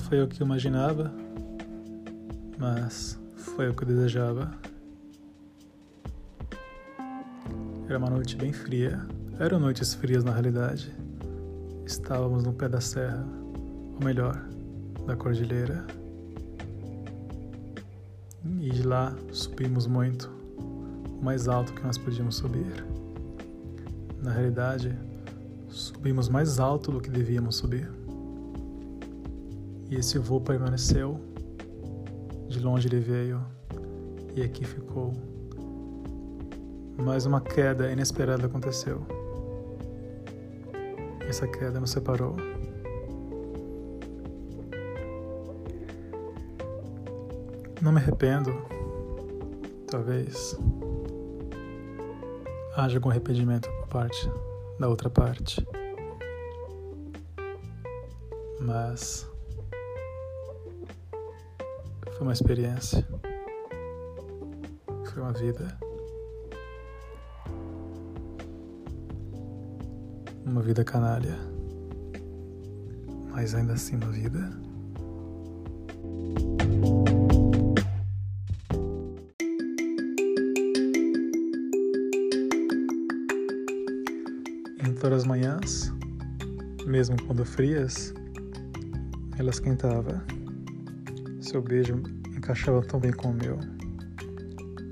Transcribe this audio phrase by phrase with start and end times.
[0.00, 1.12] foi o que imaginava,
[2.58, 4.50] mas foi o que desejava.
[7.88, 9.04] Era uma noite bem fria.
[9.38, 10.94] Eram noites frias na realidade.
[11.84, 13.26] Estávamos no pé da serra,
[13.94, 14.40] ou melhor,
[15.06, 15.84] da cordilheira.
[18.60, 20.30] E de lá subimos muito,
[21.20, 22.84] o mais alto que nós podíamos subir.
[24.22, 24.96] Na realidade,
[25.68, 27.90] subimos mais alto do que devíamos subir.
[29.92, 31.20] E esse voo permaneceu.
[32.48, 33.44] De longe ele veio
[34.34, 35.12] e aqui ficou.
[36.96, 39.06] Mas uma queda inesperada aconteceu.
[41.28, 42.34] Essa queda nos separou.
[47.82, 48.50] Não me arrependo.
[49.90, 50.58] Talvez
[52.74, 54.32] haja algum arrependimento por parte
[54.80, 55.62] da outra parte.
[58.58, 59.30] Mas
[62.22, 63.04] foi uma experiência.
[65.12, 65.76] Foi uma vida.
[70.46, 71.36] Uma vida canalha.
[73.32, 74.38] Mas ainda assim uma vida.
[84.86, 85.92] Em todas as manhãs,
[86.86, 88.14] mesmo quando frias,
[89.36, 90.24] ela esquentava.
[91.42, 92.00] Seu beijo
[92.36, 93.58] encaixava tão bem com o meu.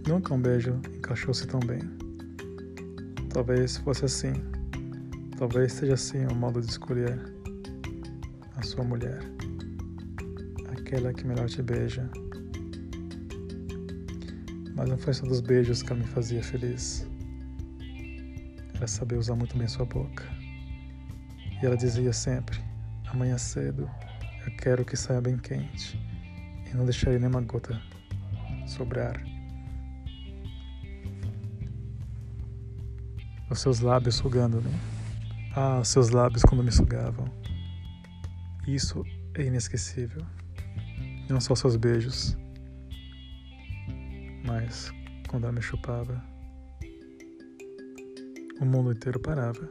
[0.05, 1.79] Nunca um beijo encaixou-se tão bem.
[3.33, 4.33] Talvez fosse assim.
[5.39, 7.17] Talvez seja assim o modo de escolher
[8.56, 9.21] a sua mulher.
[10.73, 12.11] Aquela que melhor te beija.
[14.75, 17.06] Mas não foi só dos beijos que ela me fazia feliz.
[18.75, 20.25] Era saber usar muito bem sua boca.
[21.62, 22.59] E ela dizia sempre:
[23.06, 23.89] amanhã cedo
[24.45, 26.09] eu quero que saia bem quente
[26.70, 27.81] e não deixarei nenhuma gota
[28.66, 29.20] sobrar.
[33.50, 34.70] Os seus lábios sugando-me.
[35.56, 37.26] Ah, os seus lábios quando me sugavam.
[38.66, 39.04] Isso
[39.34, 40.25] é inesquecível.
[41.28, 42.36] Não só seus beijos,
[44.44, 44.92] mas
[45.28, 46.22] quando ela me chupava,
[48.60, 49.69] o mundo inteiro parava.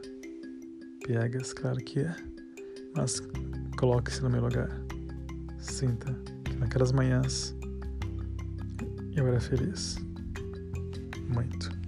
[1.04, 2.16] Piegas, claro que é,
[2.96, 3.20] mas
[3.78, 4.70] coloque-se no meu lugar.
[5.58, 7.56] Sinta Naquelas manhãs
[9.16, 9.96] eu era feliz.
[11.28, 11.79] Muito.